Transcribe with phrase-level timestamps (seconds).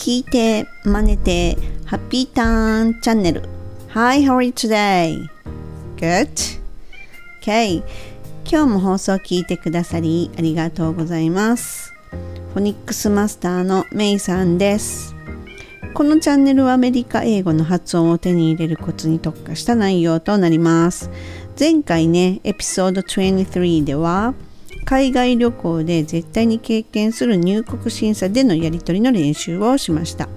[0.00, 3.42] 聞いて、真似て、ハッピーターンチャンネル。
[3.90, 5.28] Hi, how are you today?
[5.98, 6.58] Good?
[7.42, 7.82] Okay.
[8.50, 11.92] 今日も放送を聞いてくださりありがとうございます。
[12.54, 15.14] フォニックスマスターのメイさんです。
[15.92, 21.10] このチャンネルはアメリカ英語の発音を手に入れるコツに特化した内容となります。
[21.58, 24.32] 前回ね、エピソード23では、
[24.90, 30.28] 海外旅行で絶対に経験する入国審査でのやり取りの練習をしました。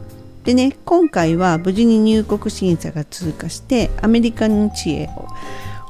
[0.43, 5.09] でね、今回は無事に入国審査が通過してアメリカの地へ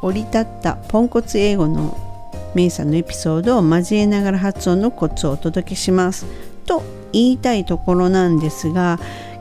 [0.02, 1.98] 降り立ったポンコツ英語の
[2.56, 6.26] メイさんのエピソードを交えながら発音のコツをお届けします。
[6.66, 8.98] と言いたいところなんですが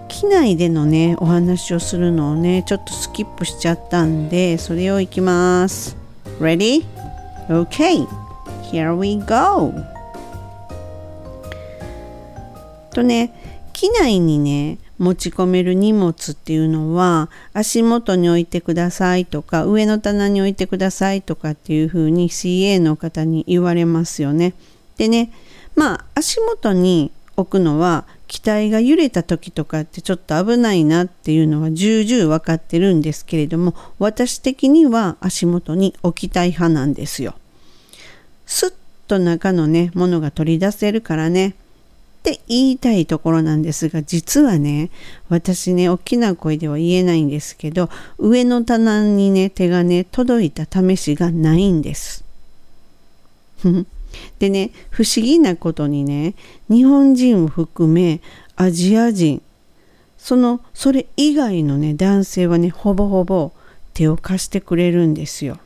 [0.09, 5.97] 機内でのねお話をするのをねちょっとスキップしちゃったんでそれをいきます。
[6.41, 6.85] Ready?
[7.49, 8.22] OK!
[8.73, 9.75] Here we go!
[12.95, 13.33] とね
[13.75, 24.55] 機内にね持ち込める荷物っていうのは足元に置いてくださいとか上の棚に置いてくださいとかっていうふうに CA の方に言われますよね。
[24.97, 25.33] でね
[25.77, 37.35] まあ足元に置くのは機体が揺れた時とかってちょっと危ないなっていうのは重々分かってるんですけれども私的には足元に置きたい派なんですよ。
[38.53, 38.75] スッ
[39.09, 41.53] と中のねものが取り出せるからねっ
[42.23, 44.91] て言いたいところなんですが実はね
[45.31, 52.25] 私ね大きな声では言えないんですけど上の棚にね手がね届いた試しがないんです。
[54.39, 56.35] でね不思議なことにね
[56.69, 58.21] 日本人を含め
[58.57, 59.41] アジア人
[60.19, 63.53] そのそれ以外のね男性はねほぼほぼ
[63.95, 65.59] 手を貸してくれるんですよ。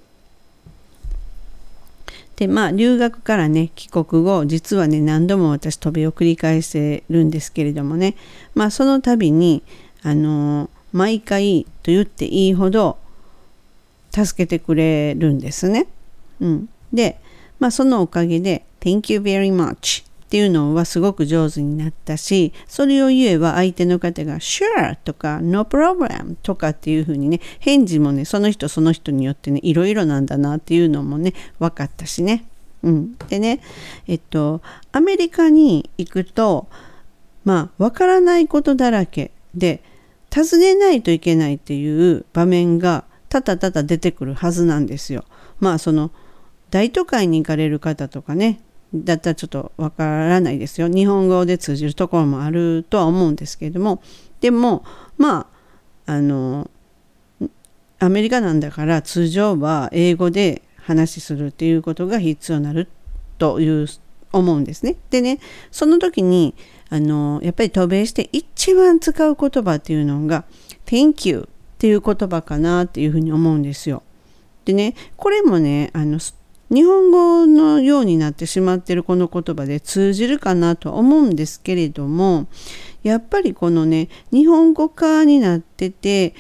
[2.37, 8.15] でまあ留学からね帰国後実はね何度も私飛びを繰り返してるんですけれどもね
[8.55, 9.63] まあその度に
[10.03, 12.99] あの毎回と言っていいほど
[14.13, 15.89] 助けてくれるんですね。
[16.41, 17.19] うん、で
[17.59, 32.45] まあそのおかげで「Thank you very much」っていうのはすごく上手になったしそれを言えば相手の方が「Sure」とか「No problem」とかっていうふうにね返事もねその人その人によってねいろいろなんだなっていうのもね分かったしね。
[32.83, 33.61] うん、でね
[34.09, 36.67] えっとアメリカに行くと
[37.45, 39.81] まあ分からないことだらけで
[40.31, 45.25] 尋ねないといけないっていう場面がただただ出てくるはずなんですよ。
[45.61, 46.11] まあその
[46.71, 48.61] 大都会に行かれる方とかね
[49.05, 50.89] だったらちょっとわからないですよ。
[50.89, 54.03] 日本語で通じるところもあるとは思うんですけれども
[54.41, 54.85] でも
[55.19, 55.49] ま
[56.07, 56.71] ああの
[57.99, 62.89] アメリカなんだから通常は英語で話するっていうことが必要になる
[63.39, 63.89] という
[64.33, 64.97] 思うんですね。
[65.11, 65.39] でね
[65.71, 66.55] その時に
[66.89, 70.45] あのやっぱり渡米して一番使う言葉っていうのが
[70.87, 74.03] 「Thank you」っていう言葉かなっていうふうに思うんですよ。
[74.65, 76.19] でねこれもねあの
[76.69, 82.49] 日本語のようになってしまってるこの言葉で通じるかなとは思うんですけれども
[83.03, 86.35] やっぱりこのね日本語化になってて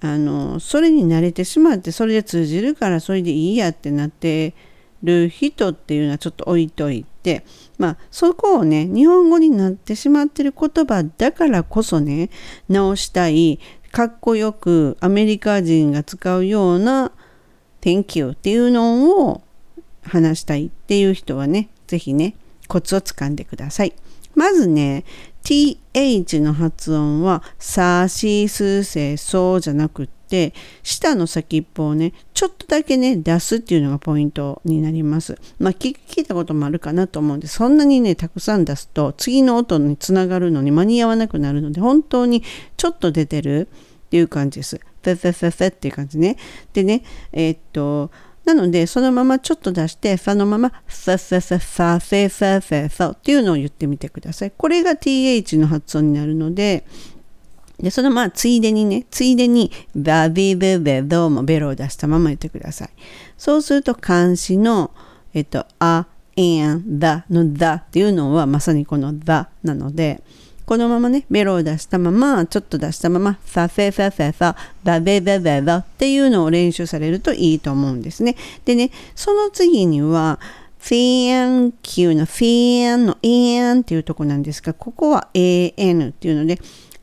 [0.00, 4.54] あのそれに慣れてしまってそれで通じるからそれでいいやってなって
[5.02, 7.44] る人っていうのはちょっと置いといて
[7.78, 12.30] まあそこをね日本語になってしまってる言葉だからこそね
[12.68, 13.58] 直したい
[13.90, 17.12] かっこよくアメリカ人が使うような
[17.80, 19.42] Thank you っていうのを
[20.02, 22.34] 話したいっていう人はね、是非ね、
[22.68, 23.94] コツをつかんでください。
[24.34, 25.04] まずね、
[25.44, 35.38] th の発音はさしすせそうじゃなくって、舌の先っぽをね、ちょっとだけね、出すっていうのがポイントになります。
[35.58, 42.42] まあ、聞いたこともあるかなと思うんで、そんなにね、たくさん出すと、次の音につながるのに間に合わなくなるので、本当に
[42.76, 43.68] ちょっと出てる
[44.06, 44.80] っていう感じです。
[45.02, 46.36] フェフェフェフェっていう感じね。
[46.72, 47.02] でね、
[47.32, 48.10] えー、っと、
[48.44, 54.52] なので、そのままちょっと出して、そのまま、ファファファファフェフェっていうのを言ってみてください。
[54.56, 56.84] これが th の発音になるので、
[57.78, 62.90] で、そのまあ、ついでにね、ついでに、バビブベドもベロを出したまま言ってください。
[63.36, 64.92] そうすると、漢詞の、
[65.34, 66.06] えっと、あ、
[66.36, 69.24] and, the の the っていうのはまさにこの the
[69.62, 70.22] なので、
[70.72, 78.36] このままね、ベロを出したまま、ちょっと出したまま、ファフェフェフェファ、バベベベベっていうのを練習されるといいと思うんですね。
[78.64, 80.40] でね、その次には、
[80.78, 86.58] フィーン Q のフィーンの AN っていうとこなんですが、ここは AN っていうので、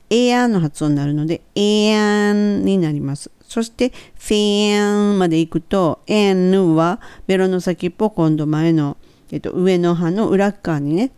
[0.09, 3.29] AN の発音になるので、AN になります。
[3.47, 8.97] そして、フィーンまで行くと、N はベロの先っぽ今度前の、
[9.31, 11.11] えっと、上の歯の裏側にね、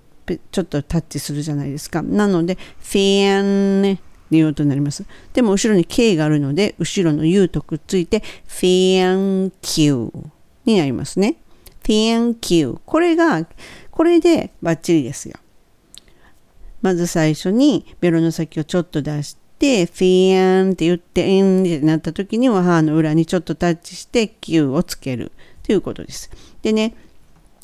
[0.51, 2.01] ちょっとタッチするじゃないですか。
[2.01, 4.01] なので、フェンね。
[4.37, 5.03] いう音になります。
[5.33, 10.11] でも後ろに K があるので、後ろの U とくっついて、Thank you
[10.65, 11.35] になりますね。
[11.83, 12.79] Thank you。
[12.85, 13.45] これが、
[13.89, 15.35] これでバッチリですよ。
[16.81, 25.31] まず最初にベロの先をちょっと出して、フィーンって言って、エンってなった時には歯の裏にちょっとタッチして、Q をつける
[25.63, 26.31] ということです。
[26.61, 26.95] でね、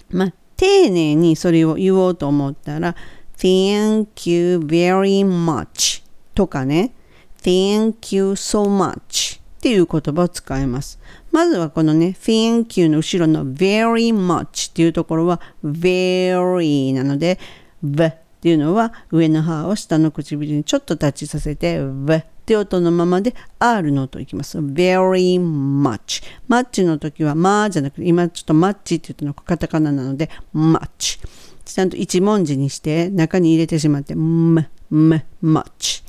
[0.09, 2.95] まあ、丁寧にそれを言おうと思ったら、
[3.37, 6.93] Thank you very much とかね、
[7.41, 10.99] Thank you so much っていう言葉を使います。
[11.31, 17.39] まずはこのね、Thank you の後ろの very much っていうところは very なので、
[17.83, 24.57] v っていうのは上の歯を下の唇にちょっとタッチさせて v って音のままで R の音いきます。
[24.59, 26.23] very much。
[26.47, 31.19] マッチの時はまあじゃなくて今ちょっとマッチって言ったのがカタカナなので much。
[31.65, 36.05] ちゃんと一文字にして中に入れてしまって m, m, much。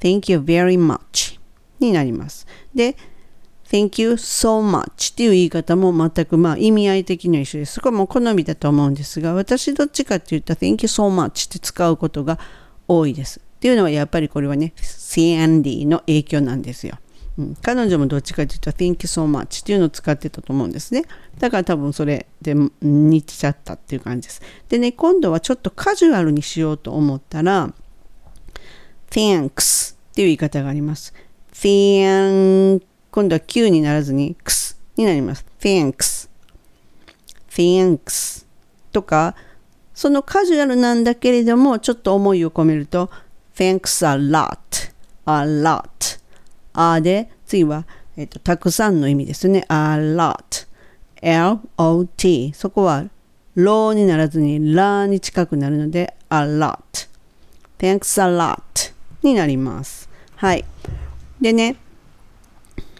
[0.00, 1.38] Thank you very much
[1.78, 2.48] になります。
[2.74, 2.96] で、
[3.70, 7.74] Thank you so much っていう言い方も全くまあ意味合い的には一緒です。
[7.74, 12.40] そこはも好みだと思うんですが、私どっちかって言ったら Thank you so much って使うことが
[12.88, 13.45] 多いです。
[13.56, 16.98] っていうのはやっぱりこれはね、CND の影響なんですよ。
[17.38, 21.04] うん、彼女もどっちかっていうと Thank you so much っていうのを使ってたと思うんですね。
[21.38, 24.40] だから多分それで似ちゃったっていう感じです。
[24.68, 27.72] でね、今度はちょっとカジュアルにしようと思ったら
[29.10, 31.12] Thanks っていう言い方があります。
[31.52, 32.82] Thank
[33.16, 35.46] 今度は Q にならずに X になります。
[35.58, 36.28] Thanks。
[37.48, 38.44] Thanks
[38.92, 39.34] とか、
[39.94, 43.10] そのカジュアルなんだけれども、ちょっと思いを込めると、
[43.56, 44.92] Thanks a lot,
[45.24, 46.20] a lot.
[46.74, 49.64] あで、次は、えっと、たくさんの意味ですね。
[49.70, 50.66] a lot.
[51.22, 52.52] L-O-T。
[52.54, 53.06] そこは、
[53.54, 57.08] ローにならずに、ラーに近くなるので、a lot.
[57.78, 58.60] Thanks a lot
[59.22, 60.10] になります。
[60.34, 60.62] はい。
[61.40, 61.76] でね、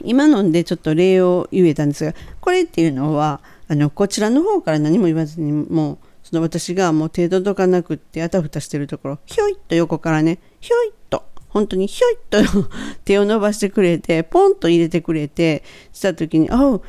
[0.03, 12.39] 今のでちょっと例を言えたんですが、これっていうのは、あの、こちらの方から何も言わずに、もう、その私がもう手届かなくってあたふたしてるところ、ひょいっと横からね、ひょいっと、本当にひょいっと
[13.07, 15.63] 手を伸ばしてくれて、ポンと入れてくれて、
[15.93, 16.83] した時に、Oh,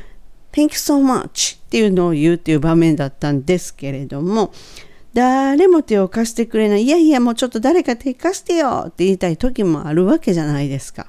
[0.51, 4.51] thank you so much っていうのを言うっていう場面だったんですけれども、
[5.13, 6.85] 誰も手を貸してくれない。
[6.85, 11.05] いやいや、もうちょっと誰か手貸してよって言いたい時もあるわけじゃないですか。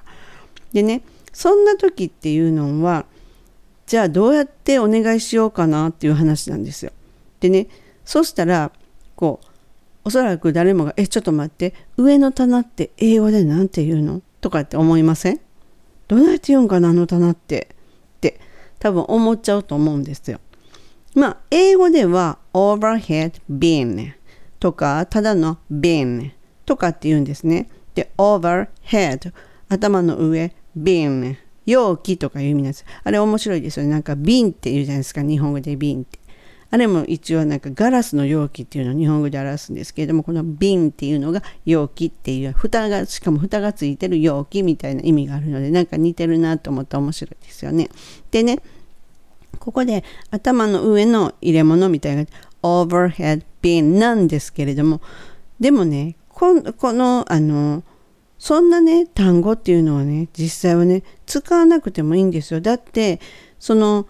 [0.75, 1.01] でね、
[1.33, 3.07] そんな時っていうのは、
[3.87, 6.93] じゃあどうやってお願いしようかなっていう話なんですよ。
[7.41, 7.69] でね、
[8.09, 8.73] そしたら、
[9.17, 9.47] こう、
[10.05, 14.23] おそらく誰もが、え、ちょっと待って、上の棚って英語で何て言うの？
[14.41, 15.41] とかって思いません
[16.07, 17.69] どうやって言うんかな、あの棚って。
[18.17, 18.41] って
[18.79, 20.41] 多分思っちゃうと思うんですよ。
[21.15, 24.15] まあ、英語では overhead bin
[24.59, 26.31] とか、ただの bin
[26.65, 27.69] とかって言うんですね。
[27.95, 29.35] で、overhead
[29.69, 32.87] 頭の上、bin 容器とかいう意味なんです。
[33.05, 33.91] あれ面白いですよね。
[33.91, 35.21] なんか瓶って言うじゃないですか。
[35.21, 36.19] 日本語で瓶って。
[36.71, 47.89] あれも一応なんかガラスの容器っていうのを日本語で表すんですけれども、この瓶っていうのが容器っていう、蓋が、しかも蓋がついてる容器みたいな意味があるので、なんか似てるなと思ったら面白いですよね。
[48.31, 48.59] でね、
[49.59, 52.25] ここで頭の上の入れ物みたいな
[52.63, 55.01] overhead bin なんですけれども、
[55.59, 57.83] でもね、この、あの、
[58.39, 62.61] そんなね、単語っていうのはね、実際はね、使わなくてもいいんですよ。
[62.61, 63.21] だって、
[63.59, 64.07] その、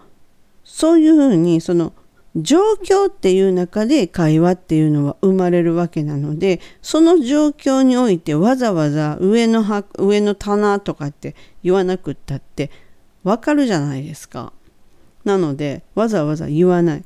[0.63, 1.93] そういうふうに、その、
[2.35, 9.63] 状況っていう中で会話っていうのは生まれるわけなのでその状況においてわざわざ上の
[9.97, 12.69] 上の棚とかって言わなくったって
[13.23, 14.53] わかるじゃないですか。
[15.25, 17.03] なのでわざわざ言わない。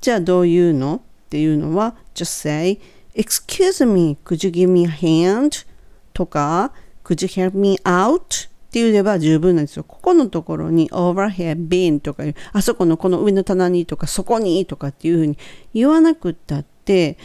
[0.00, 2.78] じゃあどういうのっていうのは just say
[3.14, 5.66] excuse me could you give me a hand?
[6.12, 6.72] とか
[7.04, 8.51] could you help me out?
[8.72, 9.84] って言えば十分なんですよ。
[9.84, 12.24] ここのところに overhead bin とか
[12.54, 15.36] あそこのこの上の棚にとかそこにとかっていうふうに
[15.74, 17.18] 言わなくったって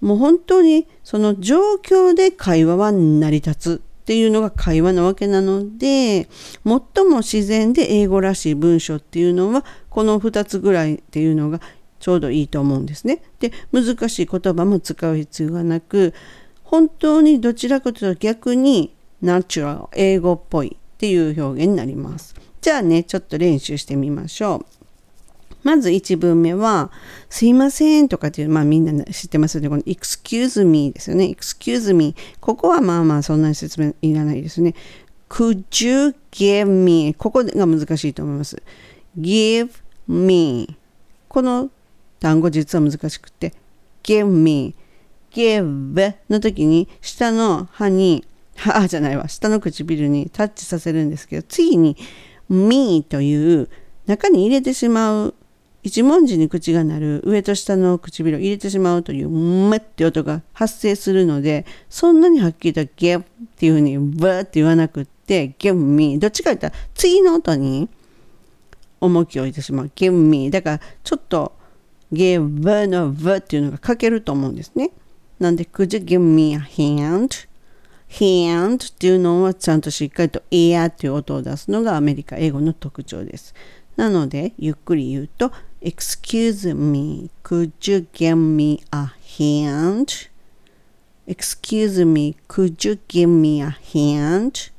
[0.00, 6.26] もう本当にその状況で会話は成り立つっていうのが会話なわけなので
[6.64, 11.60] 最も自然で英語らしい文章っていうのはこの2つぐらいっていうのが
[12.00, 13.20] ちょうどいいと思うんですね。
[13.40, 16.14] で難しい言葉も使う必要がなく
[16.62, 22.34] 本当にどちらかというと逆にナチュラル英語っぽいっていう表現になります。
[22.60, 24.78] じゃあねちょっと練習してみましょう。
[25.62, 26.90] まず1文目は、
[27.28, 29.68] すいませんとかっていう、まあみんな知ってますよね。
[29.68, 31.26] この excuse me ですよね。
[31.26, 32.16] excuse me。
[32.40, 34.74] ここはまあまあそんなに説明いらないですね。
[35.28, 38.60] could you give me ここが難しいと思います。
[39.16, 39.70] give
[40.08, 40.76] me
[41.28, 41.70] この
[42.18, 43.52] 単語実は難しくて
[44.02, 44.74] give me
[45.32, 48.24] give の時に下の歯に、
[48.58, 51.04] 歯じゃないわ、下の唇にタッチさせる。
[51.04, 51.96] んですけど、次に
[52.48, 53.68] me という
[54.06, 55.34] 中に入れてしまう。
[55.84, 63.24] 一文字に口が鳴る上と下の唇を入れてしまうというムって音が発生するのでそんなにはっきりとゲッっ
[63.56, 67.88] ていうふうにブって言わなくってゲッミどっちか言ったら次の音に
[69.00, 71.52] 重きを置いてしまうゲッミだからちょっと
[72.10, 74.90] ゲブのブっていうのが書けると思うんですね。
[75.38, 77.48] なんで Could you give me a hand?
[78.10, 83.54] Hand っていうのはちゃんとしっかりと air っていう音を出すのがアメリカ英語の特徴です
[83.96, 90.28] なのでゆっくり言うと Excuse me, could you give me a hand?
[91.28, 94.72] Excuse me, could you give me a hand?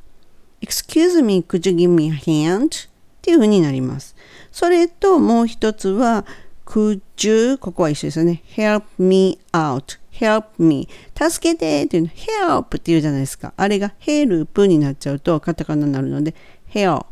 [0.62, 2.90] Excuse me, could you give me a hand?
[2.90, 4.16] っていう風になります。
[4.52, 6.26] それともう一つは
[6.66, 8.44] could you ここは一緒ですよね。
[8.56, 10.88] help me out help me.
[11.16, 13.54] 助けてっていうの help っていうじゃないですか。
[13.56, 16.36] あれが help になっちゃうとカタカナになるので
[16.74, 17.06] help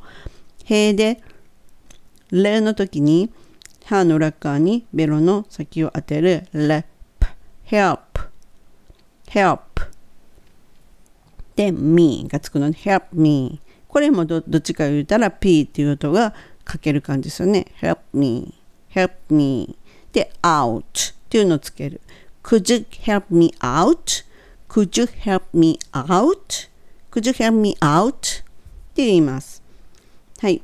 [0.66, 1.22] へで
[2.32, 3.32] レの時に
[3.86, 6.84] 歯の裏側にベロの先を当てる lip
[7.68, 8.00] help
[9.30, 9.60] help
[11.56, 16.34] で me がつくので help me これもどっちか言ったら p っていう音が
[16.70, 17.68] 書ける感じですよね。
[17.82, 18.54] help me
[18.94, 19.78] help me
[20.12, 20.84] で out っ
[21.30, 22.02] ていうのをつける。
[22.48, 24.24] Could you help me out?
[24.70, 26.70] Could you help me out?
[27.12, 28.13] Could you help me out?
[28.13, 28.44] っ
[28.96, 29.62] て言います。
[30.39, 30.62] はい。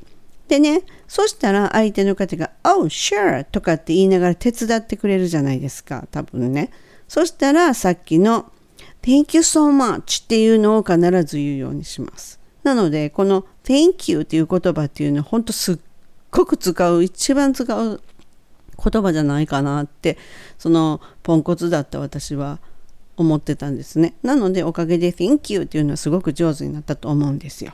[0.48, 6.70] でねそしたら相手の方が「Oh, sure」とかって言いながら手伝ってくれるじゃないですか多分ね。
[7.06, 8.50] そしたらさっきの
[9.02, 12.40] 「Thank you so much」っていうのを必ず言うようにします。
[12.62, 15.78] なのでこの「Thank you」っていう言葉っていうのは本当すっ
[16.30, 18.00] ごく使う一番使う
[18.82, 20.18] 言葉じゃないかなって
[20.58, 22.58] そのポンコツだった私は
[23.16, 27.72] 思ってたんですねなのでおかげで「Thank you」っていうのはすごく上手になったと思うんですよ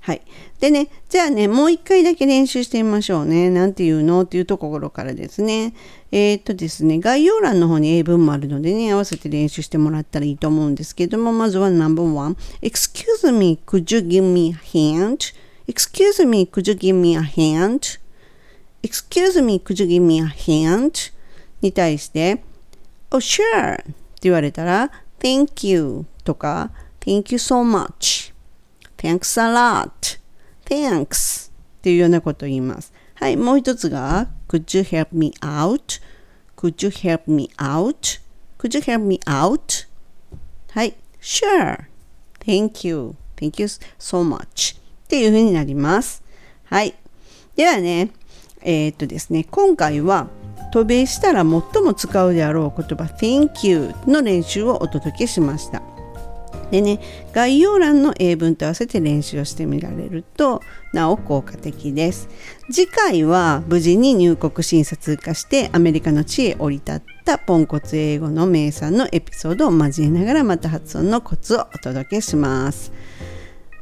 [0.00, 0.22] はい。
[0.58, 3.50] でね、じゃあね、もう一回だけ練習してみましょうね。
[3.50, 4.22] なんていうの？
[4.22, 5.74] っていうところからですね。
[6.12, 12.36] えー、っとですね、概要欄の方に英文もあるのでね、合わせて練習してもらったらいいと思うんですけども、まずは No.1。
[12.62, 17.20] Excuse me, could you give me a hand?Excuse me, could you give me a
[18.88, 21.12] excuse me, could you give me a hand?
[21.60, 22.42] に対して、
[23.10, 23.82] Oh, sure!
[23.82, 23.92] って
[24.22, 28.32] 言われたら、Thank you とか、Thank you so much
[28.98, 30.18] Thanks a lot.
[30.64, 31.50] Thanks.
[31.78, 32.92] っていうようなことを言います。
[33.14, 36.00] はい、もう一つが Could you help me out?
[36.56, 38.20] Could you help me out?
[38.58, 39.86] Could you help me out?
[40.70, 41.84] はい、Sure.
[42.40, 43.14] Thank you.
[43.36, 43.66] Thank you
[43.98, 44.76] so much.
[44.76, 46.22] っていうふうになります。
[46.64, 46.94] はい。
[47.54, 48.10] ではね、
[48.62, 50.28] えー、っとですね、今回は
[50.72, 55.82] 渡米したら最も使うであろう言葉 Thank you の練習をお届けしました。
[56.70, 57.00] でね
[57.32, 60.60] 概要欄の英文と合わせて練習をしてみられると
[60.92, 62.28] なお効果的です
[62.70, 72.92] 次回は無事に入国審査通過してアメリカの地へ降り立ったポンコツ英語の名産のエピソードを交えながらまた発音のコツをお届けします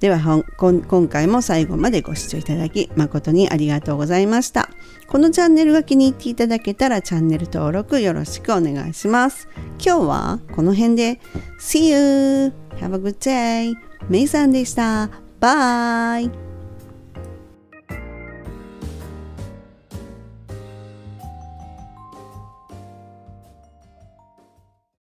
[0.00, 0.20] では
[0.56, 4.68] 今回も最後までご視聴いただき誠にありがとうございました。
[5.08, 9.48] このチャンネルが気に入っていただけたらチャンネル登録よろしくお願いします。
[9.82, 11.20] 今日はこの辺で
[11.58, 12.52] See you!
[12.78, 13.74] Have a good day!
[14.08, 15.10] メイさんでした。
[15.40, 16.45] バイ